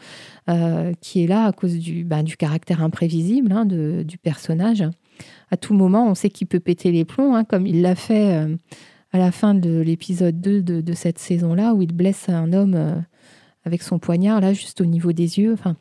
[1.01, 4.83] qui est là à cause du, bah, du caractère imprévisible hein, de, du personnage.
[5.53, 8.49] À tout moment, on sait qu'il peut péter les plombs, hein, comme il l'a fait
[9.12, 12.94] à la fin de l'épisode 2 de, cette saison-là, où il blesse un homme euh,
[13.64, 15.53] avec son poignard, là, juste au niveau des yeux.
[15.53, 15.76] Enfin,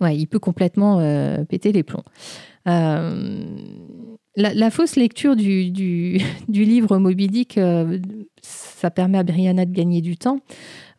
[0.00, 2.04] ouais, il peut complètement euh, péter les plombs.
[2.68, 3.44] Euh,
[4.36, 7.58] la, fausse lecture du, du, livre Moby Dick,
[8.42, 10.40] ça permet à Brianna de gagner du temps.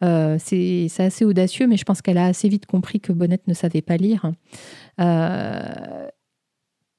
[0.02, 3.82] c'est assez audacieux, mais je pense qu'elle a assez vite compris que Bonnette ne savait
[3.82, 4.32] pas lire.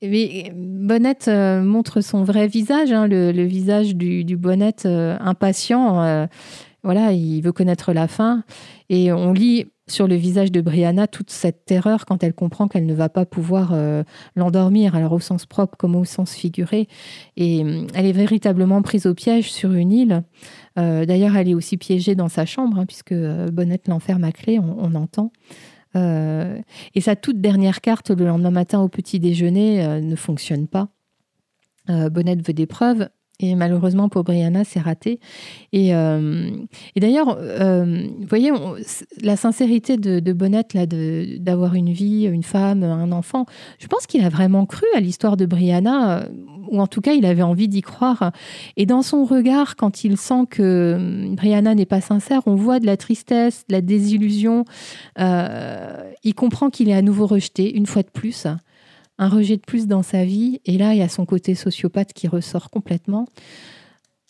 [0.02, 6.28] Mais Bonnette montre son vrai visage, hein, le, visage du, Bonnette impatient.
[6.82, 8.44] voilà, il veut connaître la fin.
[8.88, 12.86] Et on lit sur le visage de Brianna toute cette terreur quand elle comprend qu'elle
[12.86, 14.02] ne va pas pouvoir euh,
[14.34, 16.88] l'endormir, alors au sens propre comme au sens figuré.
[17.36, 20.24] Et euh, elle est véritablement prise au piège sur une île.
[20.78, 23.14] Euh, d'ailleurs, elle est aussi piégée dans sa chambre, hein, puisque
[23.52, 25.30] Bonnette l'enferme à clé, on, entend.
[25.96, 30.88] Et sa toute dernière carte le lendemain matin au petit déjeuner ne fonctionne pas.
[31.88, 35.20] Bonnette veut des preuves et malheureusement pour Brianna, c'est raté.
[35.72, 36.50] Et, euh,
[36.96, 38.50] d'ailleurs, euh, voyez,
[39.22, 40.74] la sincérité de, de Bonnette,
[41.42, 43.44] d'avoir une vie, une femme, un enfant,
[43.78, 46.28] je pense qu'il a vraiment cru à l'histoire de Brianna, euh,
[46.70, 48.32] ou en tout cas, il avait envie d'y croire.
[48.76, 52.86] Et dans son regard, quand il sent que Brianna n'est pas sincère, on voit de
[52.86, 54.64] la tristesse, de la désillusion.
[55.18, 58.46] il comprend qu'il est à nouveau rejeté, une fois de plus
[59.18, 60.60] un rejet de plus dans sa vie.
[60.64, 63.26] Et là, il y a son côté sociopathe qui ressort complètement.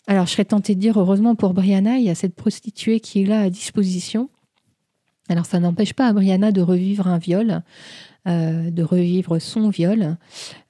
[0.07, 3.23] Alors, je serais tentée de dire, heureusement pour Brianna, il y a cette prostituée qui
[3.23, 4.29] est là à disposition.
[5.29, 7.61] Alors, ça n'empêche pas à Brianna de revivre un viol,
[8.27, 10.15] euh, de revivre son viol,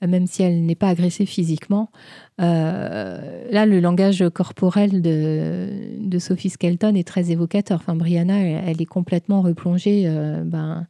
[0.02, 1.92] même si elle n'est pas agressée physiquement.
[2.42, 7.80] Euh, là, le langage corporel de, Sophie Skelton est très évocateur.
[7.80, 10.06] Enfin, Brianna, elle, est complètement replongée.
[10.08, 10.88] Euh, ben,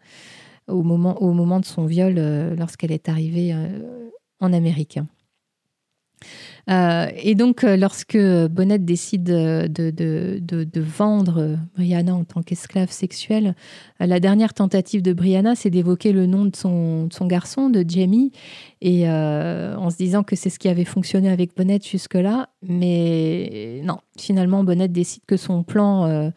[0.67, 4.09] au moment, au moment de son viol euh, lorsqu'elle est arrivée euh,
[4.39, 4.99] en Amérique.
[6.69, 13.55] Euh, et donc, lorsque Bonnette décide de, de, vendre Brianna en tant qu'esclave sexuelle,
[13.99, 18.31] la dernière tentative de Brianna, c'est d'évoquer le nom de son, garçon, de Jamie,
[18.81, 22.49] et en se disant que c'est ce qui avait fonctionné avec Bonnette jusque-là.
[22.67, 26.31] Mais non, finalement, Bonnette décide que son plan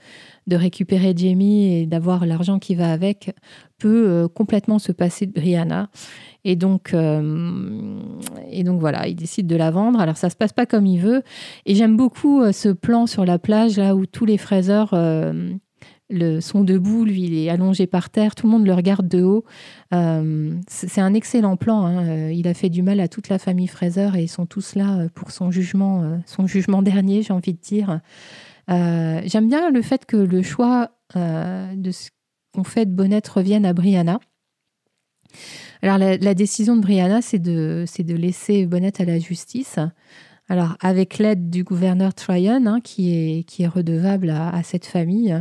[0.50, 3.32] de récupérer Jamie et d'avoir l'argent qui va avec
[3.78, 5.88] peut euh, complètement se passer de Brianna.
[6.44, 8.00] Et donc, euh,
[8.50, 10.00] et donc voilà, il décide de la vendre.
[10.00, 11.22] Alors ça se passe pas comme il veut.
[11.66, 14.94] Et j'aime beaucoup euh, ce plan sur la plage là où tous les fraiseurs
[16.10, 19.22] le, sont debout, lui il est allongé par terre, tout le monde le regarde de
[19.22, 19.44] haut.
[20.68, 21.84] c'est un excellent plan.
[21.84, 22.30] Hein.
[22.30, 25.08] Il a fait du mal à toute la famille Fraser et ils sont tous là
[25.14, 28.00] pour son jugement, son jugement dernier, j'ai envie de dire.
[28.70, 32.10] Euh, j'aime bien le fait que le choix euh, de ce
[32.54, 34.20] qu'on fait de Bonnette revienne à Brianna.
[35.82, 39.78] Alors la, décision de Brianna, c'est de, laisser Bonnette à la justice.
[40.48, 45.40] Alors avec l'aide du gouverneur Tryon, hein, qui est redevable à, cette famille.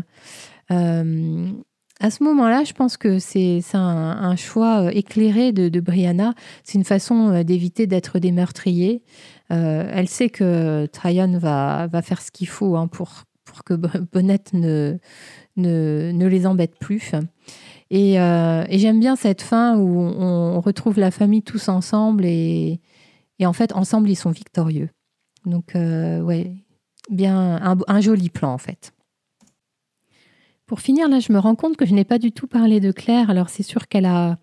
[0.72, 1.52] Euh,
[2.00, 6.34] à ce moment-là, je pense que c'est un, choix éclairé de, Brianna.
[6.64, 9.04] C'est une façon d'éviter d'être des meurtriers.
[9.52, 13.26] Euh, elle sait que Tryon va, faire ce qu'il faut hein, pour,
[13.66, 14.98] que Bonnette ne,
[15.58, 17.12] les embête plus.
[17.90, 22.80] Et, euh, j'aime bien cette fin où on, retrouve la famille tous ensemble et,
[23.44, 24.90] en fait, ensemble, ils sont victorieux.
[25.46, 26.54] Donc, euh, ouais,
[27.10, 28.94] bien un, joli plan en fait.
[30.70, 32.92] Pour finir, là, je me rends compte que je n'ai pas du tout parlé de
[32.92, 33.32] Claire.
[33.32, 34.38] Alors, c'est sûr qu'elle a,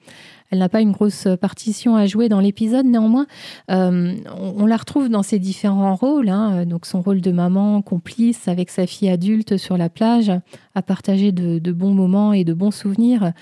[0.50, 3.28] elle n'a pas une grosse partition à jouer dans l'épisode, néanmoins,
[3.70, 6.28] euh, on, la retrouve dans ses différents rôles.
[6.28, 6.66] Hein.
[6.66, 10.32] donc son rôle de maman complice avec sa fille adulte sur la plage,
[10.74, 13.32] à partager de, bons moments et de bons souvenirs.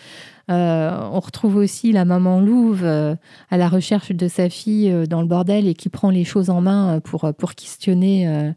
[0.51, 3.17] Euh, on retrouve aussi la maman louve euh,
[3.51, 6.61] à la recherche de sa fille dans le bordel et qui prend les choses en
[6.61, 8.53] main pour, pour questionner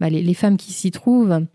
[0.00, 1.46] bah, les, femmes qui s'y trouvent.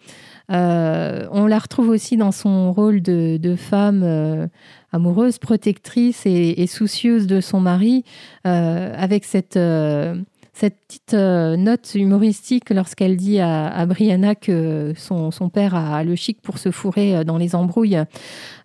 [0.50, 4.50] On la retrouve aussi dans son rôle de, femme
[4.92, 8.04] amoureuse, protectrice et, soucieuse de son mari,
[8.46, 10.16] euh, avec cette, euh,
[10.60, 16.60] petite euh, note humoristique lorsqu'elle dit à, Brianna que son, père a le chic pour
[16.60, 17.98] se fourrer dans les embrouilles,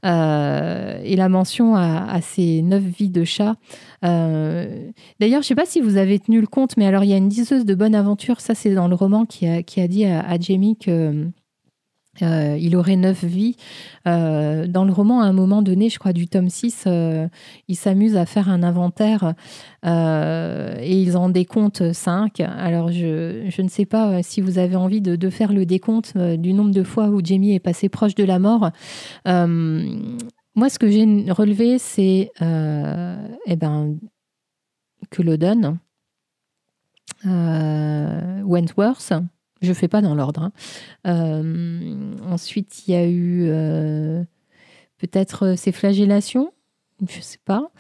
[0.02, 3.54] et la mention à, ses neuf vies de chat.
[4.02, 4.60] D'ailleurs,
[5.20, 7.18] je ne sais pas si vous avez tenu le compte, mais alors il y a
[7.18, 10.76] une diseuse de bonne aventure, ça c'est dans le roman, qui a, dit à Jamie
[10.76, 11.30] que
[12.22, 13.56] euh, il aurait neuf vies.
[14.06, 17.28] Euh, dans le roman, à un moment donné, je crois du tome 6, euh,
[17.68, 19.34] il s'amuse à faire un inventaire
[19.84, 22.40] et ils en décomptent 5.
[22.40, 26.72] Alors, je, ne sais pas si vous avez envie de, faire le décompte du nombre
[26.72, 28.70] de fois où Jamie est passé proche de la mort.
[29.24, 33.96] moi, ce que j'ai relevé, c'est eh ben,
[35.10, 35.78] que Loden,
[37.24, 39.12] Wentworth,
[39.62, 40.42] je ne fais pas dans l'ordre.
[40.42, 40.52] Hein.
[41.06, 44.22] Euh, ensuite, il y a eu euh,
[44.98, 46.52] peut-être ces flagellations,
[47.06, 47.70] je ne sais pas.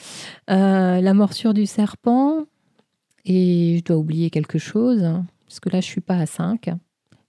[0.50, 2.44] Euh, la morsure du serpent.
[3.28, 5.02] Et je dois oublier quelque chose,
[5.46, 6.70] parce que là, je ne suis pas à 5.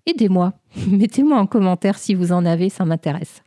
[0.08, 0.54] Aidez-moi.
[0.88, 3.44] Mettez-moi en commentaire si vous en avez, ça m'intéresse.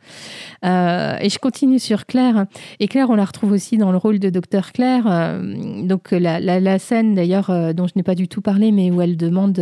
[0.63, 2.45] Euh, et je continue sur Claire.
[2.79, 5.05] Et Claire, on la retrouve aussi dans le rôle de Docteur Claire.
[5.07, 9.01] Euh, donc la, scène d'ailleurs euh, dont je n'ai pas du tout parlé, mais où
[9.01, 9.57] elle demande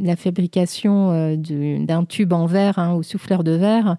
[0.00, 3.96] la fabrication d'un tube en verre hein, au souffleur de verre,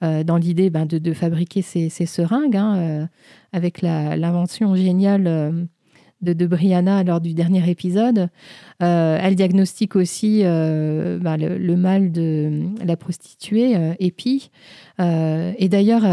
[0.00, 3.08] dans l'idée ben, de, fabriquer ces, seringues, hein,
[3.52, 5.68] avec l'invention géniale
[6.24, 8.28] de, Brianna lors du dernier épisode.
[8.82, 14.50] Euh, elle diagnostique aussi euh, bah, le, mal de la prostituée, euh, Epi.
[14.98, 16.04] et d'ailleurs,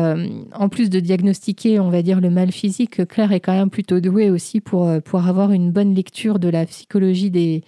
[0.53, 3.99] en plus de diagnostiquer, on va dire, le mal physique, Claire est quand même plutôt
[3.99, 7.64] douée aussi pour, avoir une bonne lecture de la psychologie des,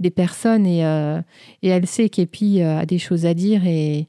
[0.00, 0.66] des personnes.
[0.66, 0.80] Et,
[1.62, 3.66] et elle sait qu'Epi a des choses à dire.
[3.66, 4.06] Et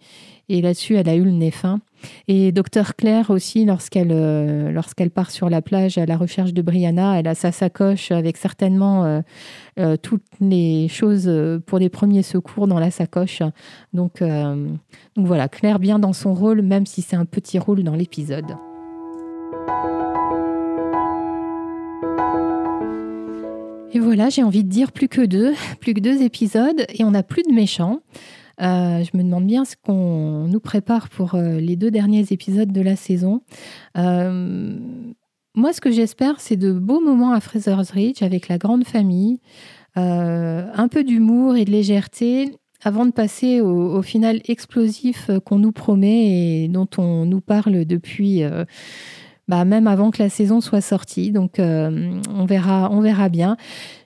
[0.49, 1.79] là-dessus, elle a eu le nez fin.
[2.27, 6.61] Et docteur Claire aussi, lorsqu'elle euh, lorsqu'elle part sur la plage à la recherche de
[6.61, 9.21] Brianna, elle a sa sacoche avec certainement euh,
[9.79, 11.31] euh, toutes les choses
[11.65, 13.41] pour les premiers secours dans la sacoche.
[13.93, 17.95] Donc, donc voilà, Claire bien dans son rôle, même si c'est un petit rôle dans
[17.95, 18.55] l'épisode.
[23.93, 27.11] Et voilà, j'ai envie de dire plus que deux, plus que deux épisodes, et on
[27.11, 28.01] n'a plus de méchants.
[28.61, 32.71] Euh, je me demande bien ce qu'on nous prépare pour euh, les deux derniers épisodes
[32.71, 33.41] de la saison.
[33.97, 34.77] Euh,
[35.55, 39.39] moi, ce que j'espère, c'est de beaux moments à Fraser's Ridge avec la grande famille,
[39.97, 42.51] un peu d'humour et de légèreté
[42.83, 48.43] avant de passer au, final explosif qu'on nous promet et dont on nous parle depuis
[49.47, 51.31] bah, même avant que la saison soit sortie.
[51.31, 53.57] Donc euh, on, verra, on verra bien.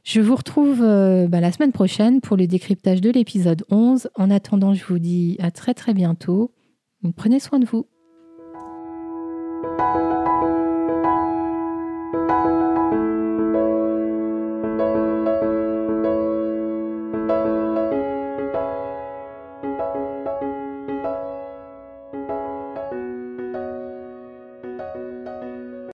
[0.03, 4.09] Je vous retrouve euh, bah, la semaine prochaine pour le décryptage de l'épisode 11.
[4.15, 6.51] En attendant, je vous dis à très très bientôt.
[7.15, 7.87] Prenez soin de vous.